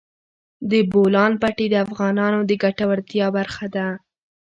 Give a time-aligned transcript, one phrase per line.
[0.71, 3.87] د بولان پټي د افغانانو د ګټورتیا برخه ده.